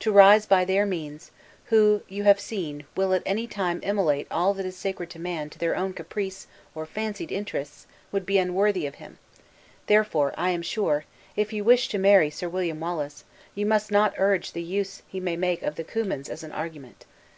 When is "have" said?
2.24-2.38